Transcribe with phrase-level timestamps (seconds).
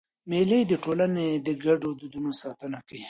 [0.29, 2.99] مېلې د ټولني د ګډو دودونو ساتنه کوي.